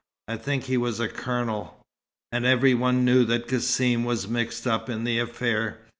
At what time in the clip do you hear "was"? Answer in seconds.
0.77-0.99, 4.03-4.27